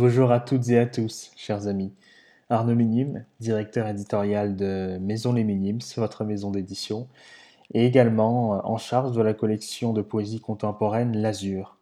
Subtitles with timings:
[0.00, 1.92] Bonjour à toutes et à tous, chers amis.
[2.48, 7.06] Arnaud Minime, directeur éditorial de Maison Les Minimes, votre maison d'édition,
[7.74, 11.76] et également euh, en charge de la collection de poésie contemporaine L'Azur.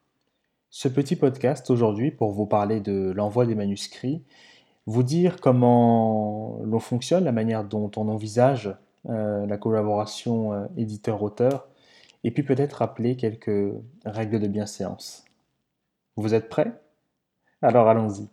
[0.69, 4.25] Ce petit podcast aujourd'hui pour vous parler de l'envoi des manuscrits,
[4.87, 8.75] vous dire comment l'on fonctionne, la manière dont on envisage
[9.09, 11.69] euh, la collaboration euh, éditeur-auteur,
[12.25, 13.75] et puis peut-être rappeler quelques
[14.05, 15.25] règles de bienséance.
[16.17, 16.73] Vous êtes prêts?
[17.63, 18.29] Alors allons-y.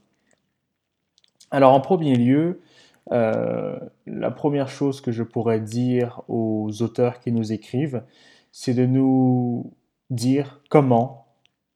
[1.51, 2.61] Alors en premier lieu,
[3.11, 8.03] euh, la première chose que je pourrais dire aux auteurs qui nous écrivent,
[8.51, 9.73] c'est de nous
[10.09, 11.27] dire comment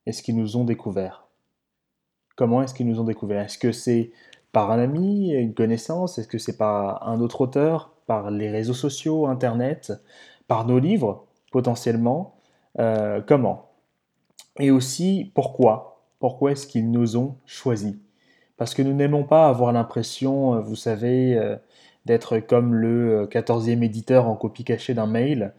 [0.06, 1.28] est-ce qu'ils nous ont découvert.
[2.36, 4.12] Comment est-ce qu'ils nous ont découvert Est-ce que c'est
[4.52, 6.18] par un ami, une connaissance?
[6.18, 7.92] Est-ce que c'est par un autre auteur?
[8.08, 9.94] Par les réseaux sociaux, Internet?
[10.48, 12.36] Par nos livres, potentiellement?
[12.80, 13.72] Euh, Comment?
[14.60, 15.89] Et aussi, pourquoi?
[16.20, 17.96] Pourquoi est-ce qu'ils nous ont choisis
[18.60, 21.56] parce que nous n'aimons pas avoir l'impression, euh, vous savez, euh,
[22.06, 25.54] d'être comme le 14e euh, éditeur en copie cachée d'un mail.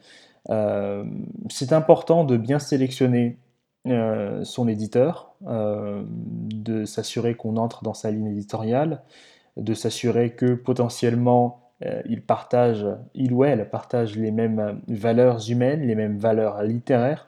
[1.51, 3.39] c'est important de bien sélectionner
[3.87, 9.03] son éditeur, de s'assurer qu'on entre dans sa ligne éditoriale,
[9.57, 11.71] de s'assurer que potentiellement
[12.09, 17.27] il partage, il ou elle partage les mêmes valeurs humaines, les mêmes valeurs littéraires,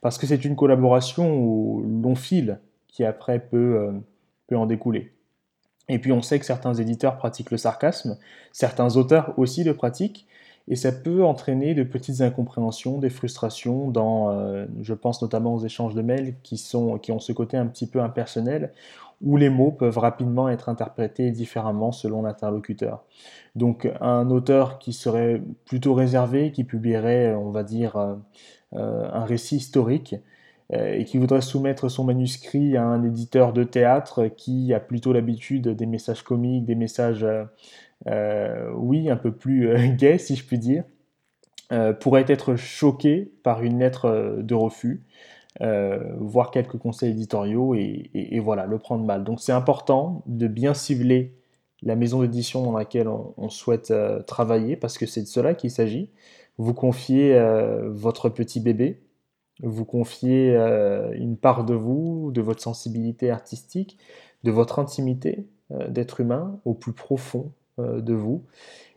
[0.00, 2.60] parce que c'est une collaboration au long fil
[2.90, 3.92] qui après peut
[4.46, 5.12] peut en découler.
[5.88, 8.18] Et puis on sait que certains éditeurs pratiquent le sarcasme,
[8.52, 10.26] certains auteurs aussi le pratiquent,
[10.68, 15.64] et ça peut entraîner de petites incompréhensions, des frustrations dans, euh, je pense notamment aux
[15.64, 18.72] échanges de mails qui, sont, qui ont ce côté un petit peu impersonnel,
[19.20, 23.04] où les mots peuvent rapidement être interprétés différemment selon l'interlocuteur.
[23.56, 28.14] Donc un auteur qui serait plutôt réservé, qui publierait, on va dire, euh,
[28.74, 30.18] euh, un récit historique, euh,
[30.72, 35.68] et qui voudrait soumettre son manuscrit à un éditeur de théâtre qui a plutôt l'habitude
[35.68, 37.44] des messages comiques, des messages, euh,
[38.06, 40.84] euh, oui, un peu plus gays, si je puis dire,
[42.00, 45.04] pourrait être choqué par une lettre de refus.
[45.60, 49.22] voir quelques conseils éditoriaux et, voilà, le prendre mal.
[49.22, 51.36] Donc c'est important de bien cibler
[51.82, 53.94] la maison d'édition dans laquelle on, souhaite
[54.26, 56.10] travailler parce que c'est de cela qu'il s'agit.
[56.58, 57.40] Vous confiez
[57.86, 59.00] votre petit bébé
[59.62, 63.98] vous confiez euh, une part de vous, de votre sensibilité artistique,
[64.44, 68.44] de votre intimité euh, d'être humain au plus profond euh, de vous.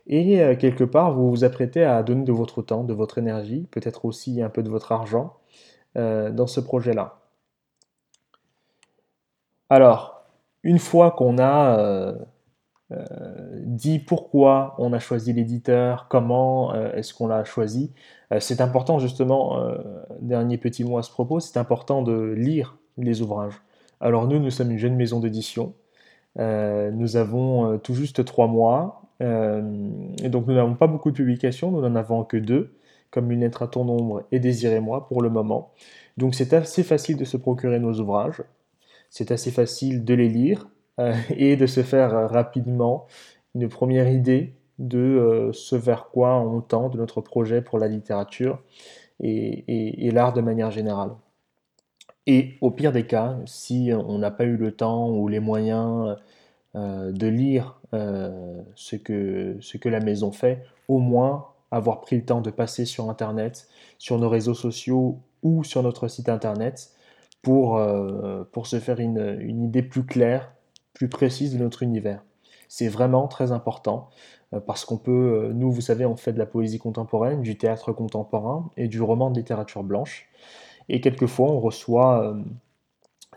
[0.06, 4.04] Et quelque part, vous vous apprêtez à donner de votre temps, de votre énergie, peut-être
[4.04, 5.38] aussi un peu de votre argent
[5.94, 7.20] dans ce projet-là.
[9.70, 10.26] Alors,
[10.62, 12.18] une fois qu'on a
[13.64, 17.92] dit pourquoi on a choisi l'éditeur, comment est-ce qu'on l'a choisi,
[18.34, 19.78] euh, c'est important justement, euh,
[20.20, 23.60] dernier petit mot à ce propos, c'est important de lire les ouvrages.
[24.00, 25.74] Alors nous, nous sommes une jeune maison d'édition.
[26.38, 29.02] Euh, nous avons tout juste trois mois.
[29.20, 32.74] donc nous n'avons pas beaucoup de publications, nous n'en avons que deux,
[33.10, 35.72] comme Une lettre à ton ombre et Désirez-moi pour le moment.
[36.16, 38.42] Donc c'est assez facile de se procurer nos ouvrages.
[39.10, 40.68] C'est assez facile de les lire
[41.36, 43.06] et de se faire rapidement
[43.54, 47.88] une première idée de euh, ce vers quoi on tend, de notre projet pour la
[47.88, 48.62] littérature
[49.20, 51.12] et, l'art de manière générale.
[52.26, 56.16] Et au pire des cas, si on n'a pas eu le temps ou les moyens
[56.74, 62.40] euh, de lire euh, ce, que, la maison fait, au moins avoir pris le temps
[62.40, 63.68] de passer sur Internet,
[63.98, 66.90] sur nos réseaux sociaux ou sur notre site Internet
[67.42, 67.80] pour,
[68.52, 70.50] pour se faire une, une idée plus claire,
[70.94, 72.24] plus précise de notre univers.
[72.68, 74.10] C'est vraiment très important
[74.52, 77.58] euh, parce qu'on peut, euh, nous, vous savez, on fait de la poésie contemporaine, du
[77.58, 80.28] théâtre contemporain et du roman de littérature blanche.
[80.88, 82.34] Et quelquefois, on reçoit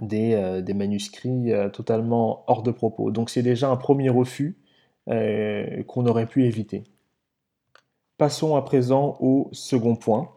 [0.01, 3.11] euh, des, manuscrits totalement hors de propos.
[3.11, 4.57] Donc c'est déjà un premier refus
[5.07, 6.83] qu'on aurait pu éviter.
[8.17, 10.29] Passons à présent au second point,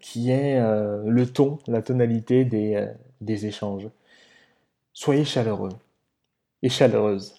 [0.00, 3.88] qui est le ton, la tonalité des échanges.
[4.92, 5.70] Soyez chaleureux
[6.62, 7.38] et chaleureuse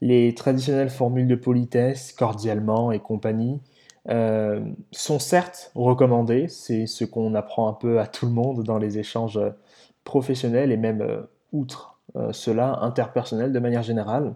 [0.00, 3.60] les traditionnelles formules de politesse, cordialement et compagnie,
[4.08, 4.60] euh,
[4.92, 8.98] sont certes recommandées, c'est ce qu'on apprend un peu à tout le monde dans les
[8.98, 9.40] échanges
[10.04, 11.20] professionnels et même euh,
[11.52, 14.34] outre euh, cela interpersonnels de manière générale.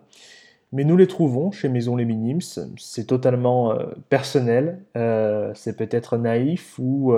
[0.73, 2.41] Mais nous les trouvons chez Maison Les Minimes,
[2.79, 3.79] c'est totalement
[4.09, 4.85] personnel,
[5.55, 7.15] c'est peut-être naïf ou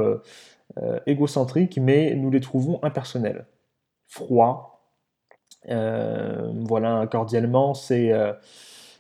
[1.07, 3.47] égocentrique, mais nous les trouvons impersonnels,
[4.09, 4.76] froids, euh,
[5.69, 8.33] voilà, cordialement, c'est euh,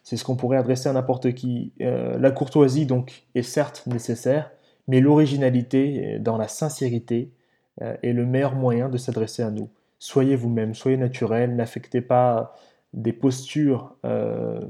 [0.02, 1.72] c'est ce qu'on pourrait adresser à n'importe qui.
[1.80, 4.52] Euh, la courtoisie, donc, est certes nécessaire,
[4.88, 7.32] mais l'originalité dans la sincérité
[7.80, 9.68] est le meilleur moyen de s'adresser à nous.
[9.98, 12.54] Soyez vous-même, soyez naturel, n'affectez pas
[12.94, 14.60] des postures de,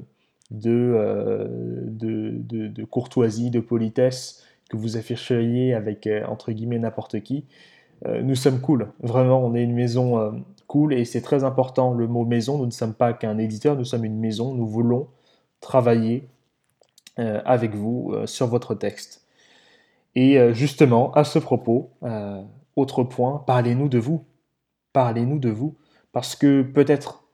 [0.51, 7.45] de, de, courtoisie, de politesse que vous afficheriez avec, entre guillemets, n'importe qui.
[8.05, 10.35] nous sommes cool, vraiment, on est une maison
[10.67, 12.59] cool et c'est très important le mot maison.
[12.59, 14.55] Nous ne sommes pas qu'un éditeur, nous sommes une maison.
[14.55, 15.09] Nous voulons
[15.61, 16.29] travailler
[17.19, 19.27] euh, avec vous euh, sur votre texte.
[20.15, 21.91] Et euh, justement, à ce propos,
[22.77, 24.25] autre point, parlez-nous de vous.
[24.93, 25.77] Parlez-nous de vous.
[26.13, 27.25] Parce que peut-être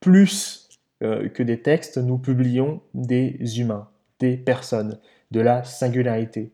[0.00, 0.68] plus
[1.00, 4.98] que des textes, nous publions des humains, des personnes,
[5.30, 6.52] de la singularité.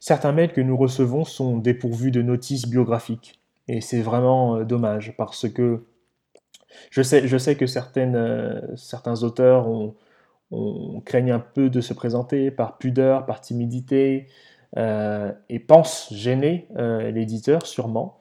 [0.00, 3.40] Certains mails que nous recevons sont dépourvus de notices biographiques.
[3.68, 5.84] Et c'est vraiment dommage parce que
[6.90, 9.94] je sais, que certaines, certains auteurs ont,
[10.50, 14.26] on craigne un peu de se présenter par pudeur, par timidité,
[14.76, 18.18] euh, et pense gêner euh, l'éditeur sûrement.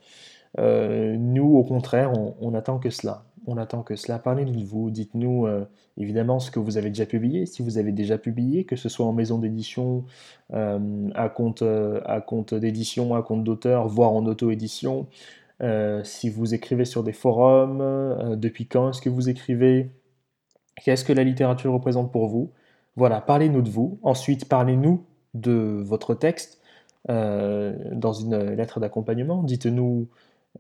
[0.60, 2.12] Euh, nous, au contraire,
[2.42, 3.26] on, attend que cela.
[3.46, 4.20] On attend que cela.
[4.20, 4.90] Parlez-nous de vous.
[4.90, 5.48] Dites-nous
[5.98, 9.06] évidemment ce que vous avez déjà publié, si vous avez déjà publié, que ce soit
[9.06, 10.04] en maison d'édition,
[10.52, 11.64] à compte,
[12.06, 15.08] à compte d'édition, à compte d'auteur, voire en auto-édition.
[16.04, 19.92] si vous écrivez sur des forums, depuis quand est-ce que vous écrivez
[20.84, 22.52] Qu'est-ce que la littérature représente pour vous
[22.96, 24.00] Voilà, parlez-nous de vous.
[24.04, 26.62] Ensuite, parlez-nous de votre texte
[27.10, 29.44] euh, dans une lettre d'accompagnement.
[29.44, 30.16] Dites-nous euh,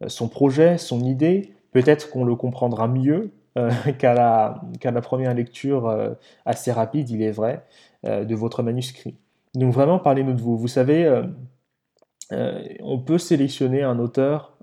[0.08, 1.54] son projet, son idée.
[1.72, 6.16] Peut-être qu'on le comprendra mieux euh, qu'à la, première lecture
[6.46, 7.64] assez rapide, il est vrai,
[8.04, 9.16] de votre manuscrit.
[9.56, 10.58] Donc vraiment, parlez-nous de vous.
[10.58, 11.22] Vous savez,
[12.32, 14.58] on peut sélectionner un auteur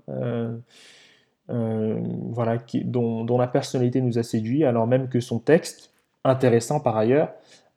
[1.51, 1.99] euh,
[2.31, 5.93] voilà, dont, la personnalité nous a séduit, alors même que son texte,
[6.23, 7.33] intéressant par ailleurs,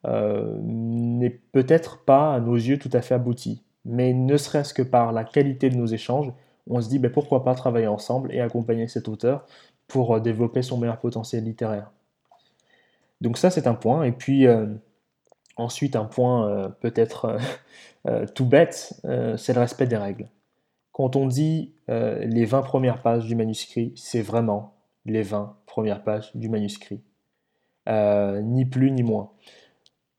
[0.07, 3.63] euh, n'est peut-être pas à nos yeux tout à fait abouti.
[3.85, 6.31] Mais ne serait-ce que par la qualité de nos échanges,
[6.69, 9.45] on se dit ben, pourquoi pas travailler ensemble et accompagner cet auteur
[9.87, 11.91] pour euh, développer son meilleur potentiel littéraire.
[13.21, 14.03] Donc ça c'est un point.
[14.03, 14.47] Et puis
[15.57, 17.37] ensuite un point peut-être
[18.33, 18.93] tout bête,
[19.35, 20.29] c'est le respect des règles.
[20.99, 24.75] Quand on dit euh, les 20 premières pages du manuscrit, c'est vraiment
[25.05, 26.99] les 20 premières pages du manuscrit.
[27.87, 29.31] Euh, ni plus ni moins.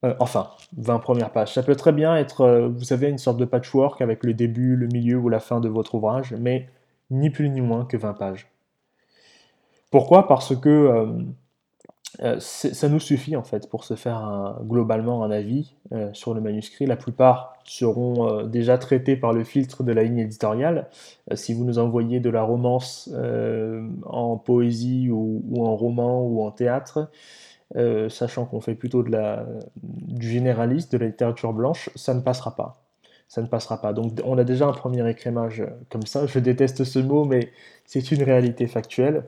[0.04, 1.52] Euh, enfin, 20 premières pages.
[1.52, 4.86] Ça peut très bien être, vous savez, une sorte de patchwork avec le début, le
[4.86, 6.68] milieu ou la fin de votre ouvrage, mais
[7.10, 8.48] ni plus ni moins que 20 pages.
[9.90, 10.26] Pourquoi?
[10.28, 11.26] Parce que
[12.22, 16.40] euh, ça nous suffit en fait pour se faire globalement un avis euh, sur le
[16.40, 16.84] manuscrit.
[16.86, 20.88] La plupart seront euh, déjà traités par le filtre de la ligne éditoriale.
[21.34, 23.10] si vous nous envoyez de la romance
[24.04, 27.10] en poésie ou, en roman ou en théâtre,
[28.08, 29.46] sachant qu'on fait plutôt de la,
[29.82, 32.82] du généraliste, de la littérature blanche, ça ne passera pas.
[33.28, 33.92] Ça ne passera pas.
[33.92, 36.26] Donc on a déjà un premier écrémage comme ça.
[36.26, 37.52] Je déteste ce mot, mais
[37.84, 39.24] c'est une réalité factuelle.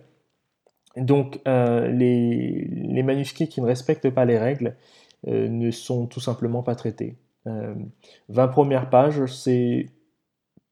[0.96, 4.76] Donc euh, les, manuscrits qui ne respectent pas les règles
[5.26, 7.16] euh, ne sont tout simplement pas traités.
[7.44, 7.76] 20
[8.28, 9.86] euh, premières pages, c'est,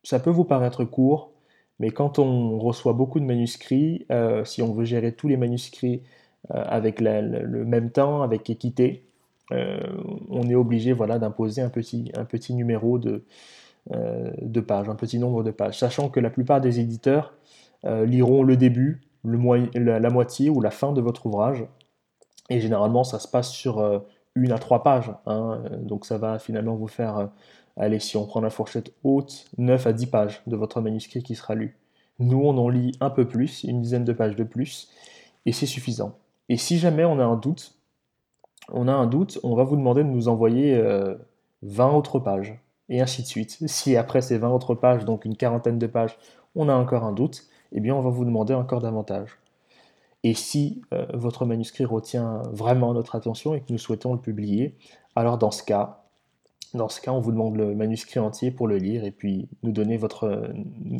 [0.03, 1.33] ça peut vous paraître court,
[1.79, 4.07] mais quand on reçoit beaucoup de manuscrits,
[4.45, 6.03] si on veut gérer tous les manuscrits
[6.49, 9.05] avec le même temps, avec équité,
[9.51, 13.25] on est obligé voilà, d'imposer un petit, un petit numéro de,
[13.91, 17.35] de pages, un petit nombre de pages, sachant que la plupart des éditeurs
[17.85, 21.65] liront le début, la, moitié ou la fin de votre ouvrage.
[22.49, 24.01] Et généralement, ça se passe sur euh,
[24.35, 25.13] une à trois pages.
[25.27, 25.63] Hein.
[25.79, 27.27] donc ça va finalement vous faire, euh,
[27.77, 31.35] allez, si on prend la fourchette haute, 9 à 10 pages de votre manuscrit qui
[31.35, 31.77] sera lu.
[32.19, 34.91] Nous, on en lit un peu plus, une dizaine de pages de plus,
[35.47, 36.19] et c'est suffisant.
[36.51, 37.77] Et si jamais on a un doute,
[38.73, 40.77] on a un doute, on va vous demander de nous envoyer
[41.63, 43.57] 20 euh, autres pages, et ainsi de suite.
[43.67, 46.19] Si après ces 20 autres pages, donc une quarantaine de pages,
[46.57, 49.39] on a encore un doute, eh bien on va vous demander encore davantage.
[50.25, 54.77] Et si euh, votre manuscrit retient vraiment notre attention et que nous souhaitons le publier,
[55.15, 56.03] alors dans ce cas,
[56.75, 59.73] dans ce cas, on vous demande le manuscrit entier pour le lire et puis nous
[59.73, 60.53] donner votre,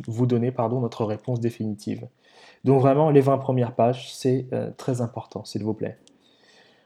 [0.07, 2.07] vous donner pardon, notre réponse définitive.
[2.63, 5.97] Donc vraiment, les 20 premières pages, c'est euh, très important, s'il vous plaît.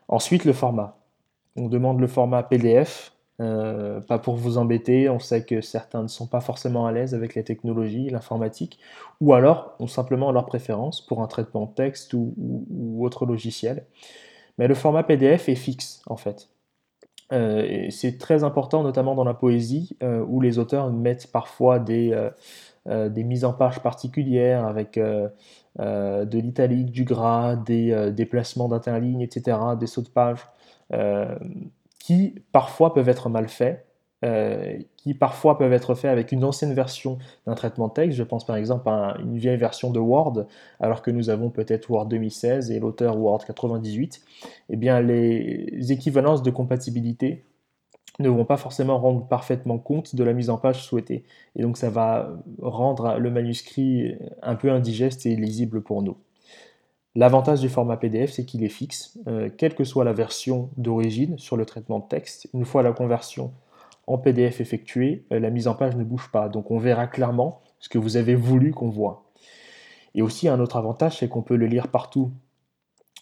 [0.07, 0.97] Ensuite, le format.
[1.55, 6.07] On demande le format PDF, euh, pas pour vous embêter, on sait que certains ne
[6.07, 8.79] sont pas forcément à l'aise avec la technologie, l'informatique,
[9.19, 13.85] ou alors ont simplement leur préférence pour un traitement de texte ou, autre logiciel.
[14.57, 16.49] Mais le format PDF est fixe en fait.
[17.33, 22.29] Euh, c'est très important, notamment dans la poésie, euh, où les auteurs mettent parfois des,
[22.85, 29.87] des mises en page particulières avec de l'italique, du gras, des déplacements d'interlignes, etc., des
[29.87, 30.39] sauts de page
[31.99, 33.84] qui parfois peuvent être mal faits
[34.25, 38.17] euh, qui parfois peuvent être faits avec une ancienne version d'un traitement de texte.
[38.17, 40.47] Je pense par exemple à une vieille version de Word,
[40.79, 44.21] alors que nous avons peut-être Word 2016 et l'auteur Word 98.
[44.69, 47.45] Eh bien, les équivalences de compatibilité
[48.19, 51.23] ne vont pas forcément rendre parfaitement compte de la mise en page souhaitée.
[51.55, 56.17] Et donc ça va rendre le manuscrit un peu indigeste et illisible pour nous.
[57.17, 61.37] L'avantage du format PDF, c'est qu'il est fixe, euh, quelle que soit la version d'origine
[61.37, 62.49] sur le traitement de texte.
[62.53, 63.53] Une fois la conversion
[64.07, 66.49] en PDF effectuée, euh, la mise en page ne bouge pas.
[66.49, 69.25] Donc on verra clairement ce que vous avez voulu qu'on voit.
[70.13, 72.31] Et aussi un autre avantage, c'est qu'on peut le lire partout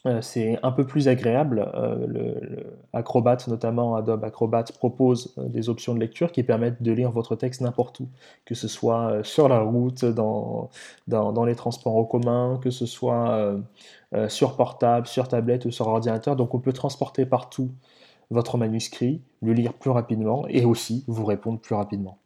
[0.05, 1.71] euh, c'est un peu plus agréable.
[1.75, 7.09] Euh, le, Acrobat, notamment Adobe Acrobat, propose des options de lecture qui permettent de lire
[7.09, 8.09] votre texte n'importe où,
[8.43, 10.69] que ce soit sur la route, dans,
[11.07, 13.55] dans, les transports en commun, que ce soit
[14.27, 16.35] sur portable, sur tablette ou sur ordinateur.
[16.35, 17.71] Donc on peut transporter partout
[18.29, 22.19] votre manuscrit, le lire plus rapidement et aussi vous répondre plus rapidement.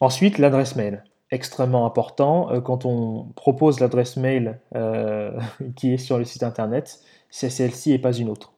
[0.00, 2.50] Ensuite, l'adresse mail extrêmement important.
[2.50, 5.38] Euh, quand on propose l'adresse mail euh,
[5.76, 7.00] qui est sur le site internet,
[7.30, 8.54] c'est celle-ci et pas une autre.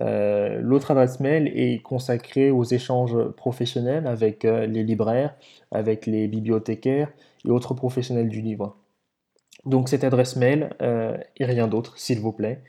[0.00, 5.34] Euh, l'autre adresse mail est consacrée aux échanges professionnels avec les libraires,
[5.72, 7.12] avec les bibliothécaires
[7.44, 8.76] et autres professionnels du livre.
[9.66, 10.70] Donc cette adresse mail
[11.36, 12.62] et rien d'autre, s'il vous plaît.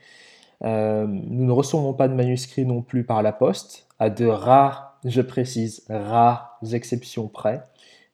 [0.62, 5.20] Nous ne recevons pas de manuscrits non plus par la poste, à de rares, je
[5.20, 7.64] précise, rares exceptions près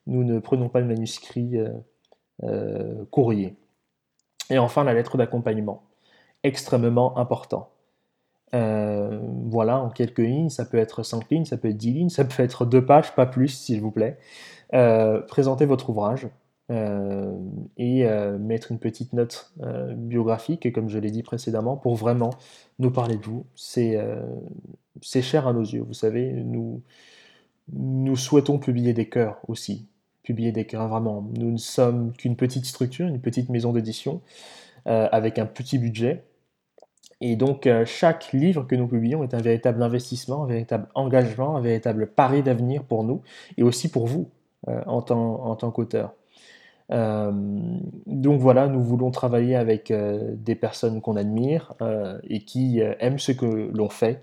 [0.09, 1.69] nous ne prenons pas de manuscrit euh,
[2.43, 3.55] euh, courrier.
[4.51, 5.85] Et enfin, la lettre d'accompagnement,
[6.43, 7.71] extrêmement important.
[8.55, 12.09] Euh, voilà, en quelques lignes, ça peut être 5 lignes, ça peut être 10 lignes,
[12.09, 14.19] ça peut être 2 pages, pas plus, s'il vous plaît.
[15.29, 16.29] présentez votre ouvrage
[16.71, 18.05] et
[18.39, 19.53] mettre une petite note
[19.97, 22.31] biographique, comme je l'ai dit précédemment, pour vraiment
[22.79, 23.47] nous parler de vous.
[23.55, 23.97] C'est
[25.23, 29.87] cher à nos yeux, vous savez, nous, souhaitons publier des cœurs aussi
[30.29, 31.27] publier des cœurs vraiment.
[31.39, 34.21] Nous ne sommes qu'une petite structure, une petite maison d'édition
[34.87, 36.23] euh, avec un petit budget.
[37.23, 41.57] Et donc euh, chaque livre que nous publions est un véritable investissement, un véritable engagement,
[41.57, 43.23] un véritable pari d'avenir pour nous
[43.57, 44.29] et aussi pour vous
[44.69, 46.13] euh, en tant qu'auteur.
[46.91, 51.75] Donc voilà, nous voulons travailler avec des personnes qu'on admire
[52.25, 54.23] et qui aiment ce que l'on fait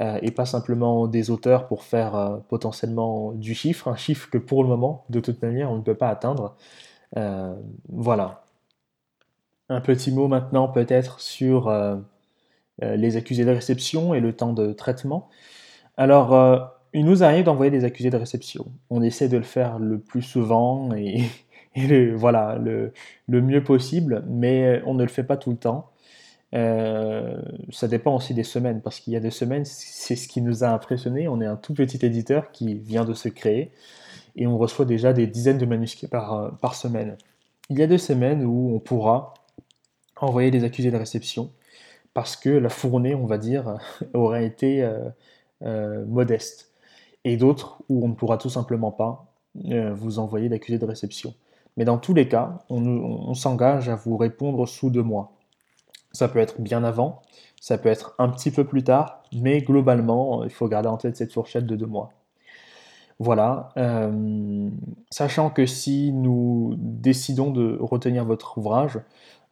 [0.00, 4.36] euh, et pas simplement des auteurs pour faire euh, potentiellement du chiffre, un chiffre que
[4.36, 6.54] pour le moment, de toute manière, on ne peut pas atteindre.
[7.16, 7.54] Euh,
[7.88, 8.44] voilà.
[9.70, 11.72] Un petit mot maintenant peut-être sur
[12.80, 15.28] les accusés de réception et le temps de traitement.
[15.96, 18.66] Alors, il nous arrive d'envoyer des accusés de réception.
[18.90, 21.24] On essaie de le faire le plus souvent et,
[22.14, 22.92] voilà, le,
[23.28, 25.90] mieux possible, mais on ne le fait pas tout le temps.
[26.54, 27.40] Euh,
[27.70, 30.64] ça dépend aussi des semaines, parce qu'il y a des semaines, c'est ce qui nous
[30.64, 31.28] a impressionné.
[31.28, 33.72] On est un tout petit éditeur qui vient de se créer
[34.36, 37.16] et on reçoit déjà des dizaines de manuscrits par, euh, par semaine.
[37.70, 39.34] Il y a des semaines où on pourra
[40.20, 41.50] envoyer des accusés de réception
[42.14, 43.78] parce que la fournée, on va dire,
[44.14, 44.88] aurait été
[45.62, 46.72] euh, modeste.
[47.24, 51.34] Et d'autres où on ne pourra tout simplement pas vous envoyer d'accusés de réception.
[51.76, 55.32] Mais dans tous les cas, on s'engage à vous répondre sous deux mois.
[56.12, 57.20] Ça peut être bien avant,
[57.60, 61.16] ça peut être un petit peu plus tard, mais globalement, il faut garder en tête
[61.16, 62.12] cette fourchette de deux mois.
[63.18, 63.70] Voilà.
[63.76, 64.70] Euh,
[65.10, 69.00] sachant que si nous décidons de retenir votre ouvrage,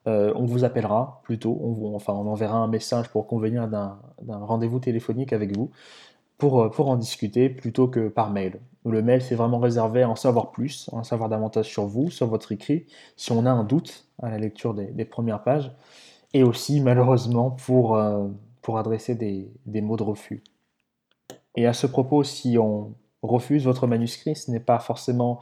[0.07, 4.79] euh, on vous appellera plutôt, on, enfin on enverra un message pour convenir d'un rendez-vous
[4.79, 5.71] téléphonique avec vous
[6.39, 8.61] pour, euh, pour en discuter plutôt que par mail.
[8.85, 12.11] Le mail, c'est vraiment réservé à en savoir plus, à en savoir davantage sur vous,
[12.11, 12.87] sur votre écrit,
[13.17, 15.73] si on a un doute à la lecture des premières pages
[16.35, 18.27] et aussi malheureusement pour, euh,
[18.61, 20.43] pour adresser des, des, mots de refus.
[21.57, 25.41] Et à ce propos, si on refuse votre manuscrit, ce n'est pas forcément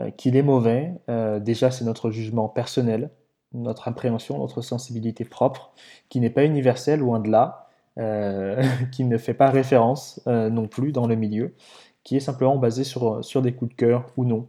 [0.00, 0.92] euh, qu'il est mauvais,
[1.40, 3.10] déjà c'est notre jugement personnel,
[3.54, 5.72] notre appréhension, notre sensibilité propre,
[6.10, 7.63] qui n'est pas universelle, loin de là,
[8.92, 11.54] qui ne fait pas référence non plus dans le milieu,
[12.04, 14.46] qui est simplement basé sur, des coups de cœur ou non.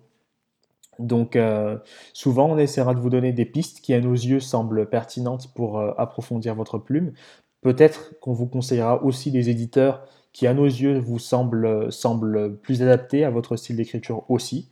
[1.00, 1.78] Donc euh,
[2.14, 5.80] souvent on essaiera de vous donner des pistes qui à nos yeux semblent pertinentes pour
[5.80, 7.14] euh, approfondir votre plume.
[7.62, 11.90] Peut-être qu'on vous conseillera aussi des éditeurs qui à nos yeux vous semblent,
[12.62, 14.70] plus adaptés à votre style d'écriture aussi.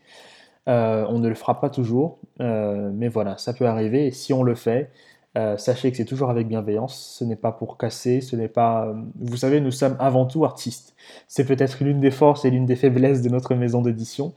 [0.67, 4.55] Euh, on ne le fera pas toujours, mais voilà, ça peut arriver si on le
[4.55, 4.91] fait,
[5.57, 8.93] sachez que c'est toujours avec bienveillance, ce n'est pas pour casser, ce n'est pas...
[9.19, 10.95] Vous savez, nous sommes avant tout artistes.
[11.27, 14.33] C'est peut-être l'une des forces et l'une des faiblesses de notre maison d'édition,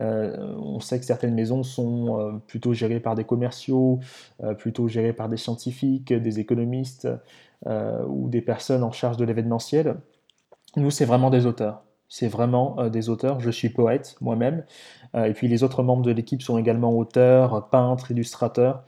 [0.00, 4.00] euh, on sait que certaines maisons sont euh, plutôt gérées par des commerciaux,
[4.42, 7.08] euh, plutôt gérées par des scientifiques, des économistes
[8.08, 9.94] ou des personnes en charge de l'événementiel.
[10.76, 11.84] Nous, c'est vraiment des auteurs.
[12.08, 13.38] C'est vraiment des auteurs.
[13.38, 14.64] Je suis poète moi-même.
[15.14, 18.82] et puis les autres membres de l'équipe sont également auteurs, peintres, illustrateurs.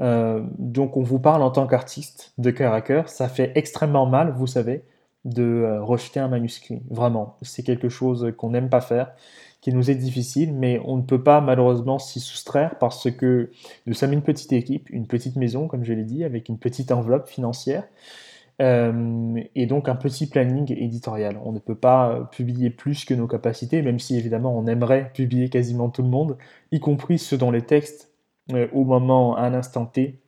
[0.00, 3.08] Donc on vous parle en tant qu'artiste de cœur à cœur.
[3.08, 4.84] Ça fait extrêmement mal, vous savez,
[5.24, 6.82] de rejeter un manuscrit.
[6.90, 7.36] Vraiment.
[7.42, 9.12] C'est quelque chose qu'on n'aime pas faire
[9.60, 13.50] qui nous est difficile, mais on ne peut pas malheureusement s'y soustraire parce que
[13.86, 16.92] nous sommes une petite équipe, une petite maison, comme je l'ai dit, avec une petite
[16.92, 17.84] enveloppe financière.
[18.60, 21.38] Euh, et donc un petit planning éditorial.
[21.44, 25.48] On ne peut pas publier plus que nos capacités, même si évidemment on aimerait publier
[25.48, 26.36] quasiment tout le monde,
[26.72, 28.07] y compris ceux dont les textes, euh,
[28.72, 30.18] au moment, à un instant T,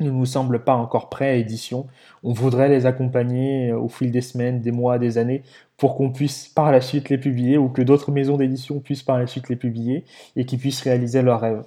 [0.00, 1.86] ne nous semblent pas encore prêts à édition.
[2.22, 5.42] On voudrait les accompagner euh, au fil des semaines, des mois, des années,
[5.76, 9.18] pour qu'on puisse par la suite les publier, ou que d'autres maisons d'édition puissent par
[9.18, 10.04] la suite les publier,
[10.36, 11.64] et qu'ils puissent réaliser leurs rêves.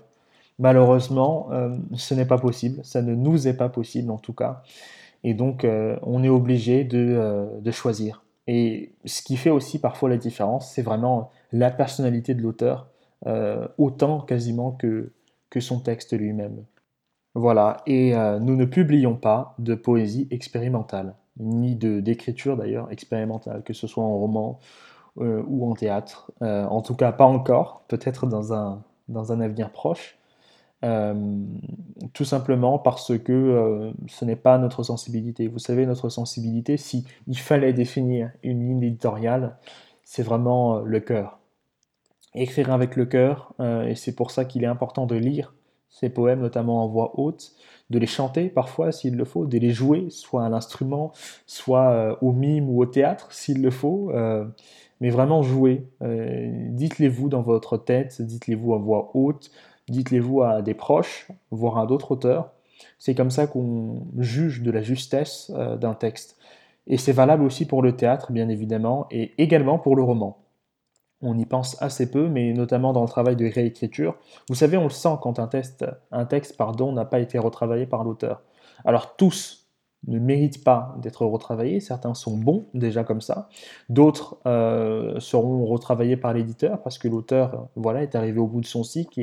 [0.60, 4.64] Malheureusement, euh, ce n'est pas possible, ça ne nous est pas possible en tout cas,
[5.24, 8.24] et donc euh, on est obligé de, de, choisir.
[8.48, 12.88] Et ce qui fait aussi parfois la différence, c'est vraiment la personnalité de l'auteur,
[13.78, 15.12] autant quasiment que,
[15.52, 16.64] que son texte lui-même.
[17.36, 23.64] Voilà, et euh, nous ne publions pas de poésie expérimentale, ni de d'écriture d'ailleurs expérimentale,
[23.64, 24.60] que ce soit en roman
[25.20, 26.32] euh, ou en théâtre.
[26.42, 30.18] Euh, en tout cas, pas encore, peut-être dans un, dans un avenir proche.
[32.14, 35.48] tout simplement parce que ce n'est pas notre sensibilité.
[35.48, 39.58] Vous savez, notre sensibilité, si il fallait définir une ligne éditoriale,
[40.04, 41.41] c'est vraiment le cœur.
[42.34, 45.54] Écrire avec le cœur, et c'est pour ça qu'il est important de lire
[45.92, 47.52] ces poèmes, notamment en voix haute,
[47.90, 51.12] de les chanter parfois s'il le faut, de les jouer, soit à l'instrument,
[51.46, 54.46] soit euh, au mime ou au théâtre s'il le faut, euh,
[55.02, 55.86] mais vraiment jouer.
[56.02, 59.52] Euh, dites-les-vous dans votre tête, dites-les-vous en voix haute,
[59.90, 62.54] dites-les-vous à des proches, voire à d'autres auteurs.
[62.98, 66.38] C'est comme ça qu'on juge de la justesse d'un texte.
[66.88, 70.41] Et c'est valable aussi pour le théâtre, bien évidemment, et également pour le roman
[71.22, 74.16] on y pense assez peu, mais notamment dans le travail de réécriture.
[74.50, 78.42] Vous savez, on le sent quand un, texte, n'a pas été retravaillé par l'auteur.
[78.86, 79.68] Alors tous
[80.08, 83.50] ne méritent pas d'être retravaillés, certains sont bons déjà comme ça,
[83.90, 88.66] d'autres euh, seront retravaillés par l'éditeur parce que l'auteur voilà, est arrivé au bout de
[88.66, 89.20] son cycle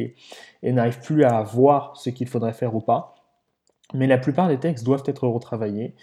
[0.63, 3.17] et, n'arrive plus à voir ce qu'il faudrait faire ou pas.
[3.93, 5.97] Mais la plupart des textes doivent être retravaillés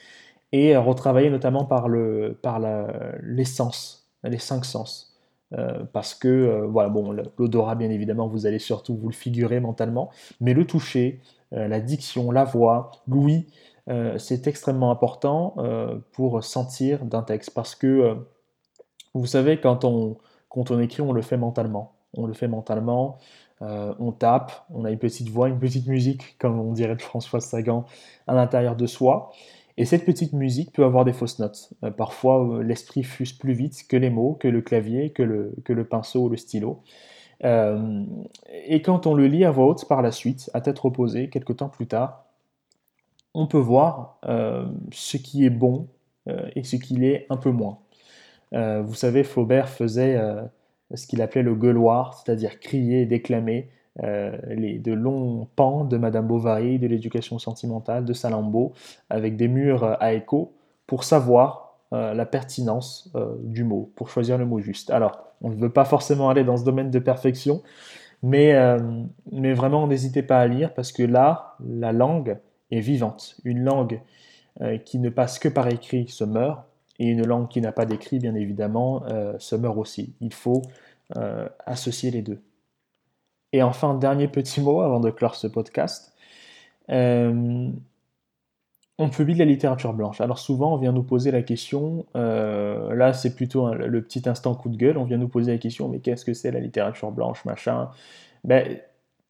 [0.52, 2.38] et retravaillés notamment par le,
[3.34, 5.15] les cinq sens.
[5.54, 9.60] Euh, parce que, euh, voilà, bon, l'odorat, bien évidemment, vous allez surtout vous le figurer
[9.60, 10.10] mentalement,
[10.42, 11.22] mais le toucher,
[11.54, 13.48] euh, la diction, la voix, l'ouïe,
[14.18, 15.56] c'est extrêmement important
[16.12, 18.18] pour sentir d'un texte, parce que,
[19.14, 20.18] vous savez, quand on,
[20.50, 21.94] quand on écrit, on le fait mentalement.
[22.18, 23.20] On le fait mentalement,
[23.62, 27.42] on tape, on a une petite voix, une petite musique, comme on dirait de François
[27.42, 27.86] Sagan,
[28.26, 29.32] à l'intérieur de soi.
[29.78, 31.74] Et cette petite musique peut avoir des fausses notes.
[31.84, 35.84] Euh, parfois, euh, l'esprit fuse plus vite que les mots, que le clavier, que le,
[35.84, 36.82] pinceau ou le stylo.
[37.44, 38.06] Euh,
[38.66, 41.58] et quand on le lit à voix haute par la suite, à tête reposée, quelques
[41.58, 42.26] temps plus tard,
[43.34, 44.22] on peut voir
[44.94, 45.90] ce qui est bon
[46.56, 47.80] et ce qui l'est un peu moins.
[48.54, 50.18] vous savez, Flaubert faisait
[50.94, 53.70] ce qu'il appelait le gueuloir, c'est-à-dire crier déclamer
[54.04, 58.74] euh, les, de longs pans de Madame Bovary, de l'éducation sentimentale, de Salammbô,
[59.10, 60.54] avec des murs à écho,
[60.86, 64.90] pour savoir euh, la pertinence euh, du mot, pour choisir le mot juste.
[64.90, 67.62] Alors, on ne veut pas forcément aller dans ce domaine de perfection,
[68.24, 68.56] mais,
[69.32, 72.40] mais vraiment, n'hésitez pas à lire, parce que là, la langue
[72.72, 73.36] est vivante.
[73.44, 74.02] Une langue
[74.86, 76.64] qui ne passe que par écrit se meurt,
[76.98, 79.04] et une langue qui n'a pas d'écrit, bien évidemment,
[79.38, 80.16] se meurt aussi.
[80.22, 80.64] Il faut
[81.68, 82.40] associer les deux.
[83.56, 86.14] Et enfin, dernier petit mot avant de clore ce podcast.
[86.90, 87.70] Euh,
[88.98, 90.20] on publie de la littérature blanche.
[90.20, 94.56] Alors souvent, on vient nous poser la question, euh, là c'est plutôt le petit instant
[94.56, 97.14] coup de gueule, on vient nous poser la question, mais qu'est-ce que c'est la littérature
[97.14, 97.92] blanche, machin?
[98.44, 98.78] Ben,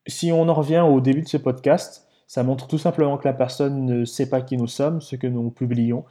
[0.08, 3.34] Si on en revient au début de ce podcast, ça montre tout simplement que la
[3.34, 6.04] personne ne sait pas qui nous sommes, ce que nous publions,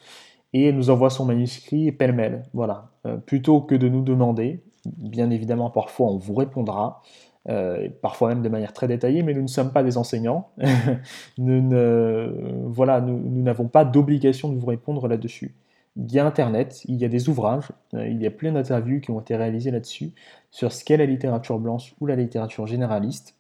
[0.53, 2.44] et nous envoie son manuscrit pêle-mêle.
[2.53, 2.92] Voilà.
[3.07, 7.03] Euh, plutôt que de nous demander, bien évidemment parfois on vous répondra,
[7.48, 10.50] euh, parfois même de manière très détaillée, mais nous ne sommes pas des enseignants.
[11.38, 11.70] nous
[12.66, 15.54] voilà, nous n'avons pas d'obligation de vous répondre là-dessus.
[15.96, 19.00] Il y a Internet, il y a des ouvrages, euh, il y a plein d'interviews
[19.00, 20.12] qui ont été réalisées là-dessus,
[20.50, 23.37] sur ce qu'est la littérature blanche ou la littérature généraliste.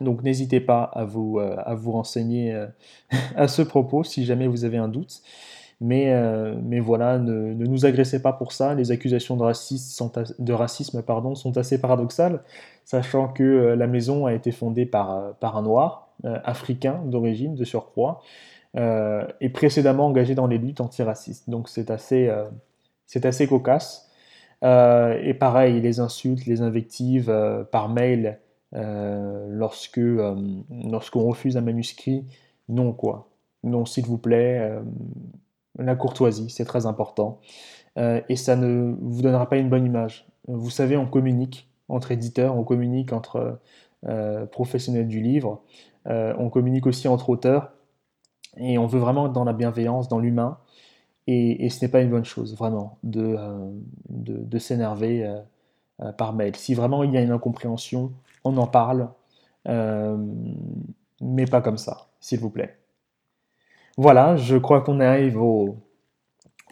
[0.00, 2.66] Donc n'hésitez pas à vous, euh, à vous renseigner
[3.36, 5.22] à ce propos si jamais vous avez un doute.
[5.80, 8.74] Mais, euh, mais voilà, ne, nous agressez pas pour ça.
[8.74, 9.42] Les accusations de,
[10.52, 11.02] racisme
[11.34, 12.42] sont assez paradoxales,
[12.84, 16.08] sachant que euh, la maison a été fondée par, euh, un noir,
[16.44, 18.20] africain d'origine, de surcroît,
[18.76, 21.48] et précédemment engagé dans les luttes antiracistes.
[21.48, 22.30] Donc c'est assez,
[23.06, 24.10] C'est assez cocasse.
[24.62, 27.34] et pareil, les insultes, les invectives
[27.72, 28.38] par mail
[28.74, 32.26] lorsque lorsqu'on refuse un manuscrit,
[32.68, 33.30] non quoi.
[33.64, 34.78] Non, s'il vous plaît,
[35.80, 37.40] la courtoisie, c'est très important.
[37.96, 40.26] et ça ne vous donnera pas une bonne image.
[40.46, 43.58] Vous savez, on communique entre éditeurs, on communique entre
[44.52, 45.62] professionnels du livre,
[46.06, 47.72] on communique aussi entre auteurs.
[48.56, 50.58] Et on veut vraiment être dans la bienveillance, dans l'humain.
[51.26, 55.38] Et, ce n'est pas une bonne chose, vraiment, de, euh, s'énerver euh,
[56.02, 56.56] euh, par mail.
[56.56, 58.12] Si vraiment il y a une incompréhension,
[58.42, 59.10] on en parle,
[59.66, 62.79] mais pas comme ça, s'il vous plaît.
[63.96, 65.76] Voilà, je crois qu'on arrive au,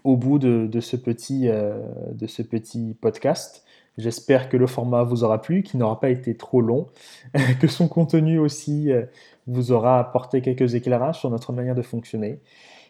[0.04, 3.64] bout de, de, ce petit, podcast.
[3.98, 6.86] J'espère que le format vous aura plu, qu'il n'aura pas été trop long,
[7.60, 9.04] que son contenu aussi euh,
[9.48, 12.40] vous aura apporté quelques éclairages sur notre manière de fonctionner.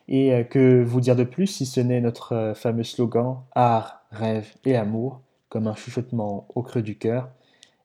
[0.08, 4.02] Et euh, que vous dire de plus si ce n'est notre euh, fameux slogan Art,
[4.10, 7.30] rêve et amour, comme un chuchotement au creux du cœur.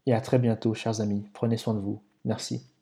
[0.05, 1.23] Et à très bientôt, chers amis.
[1.33, 2.01] Prenez soin de vous.
[2.25, 2.72] Merci.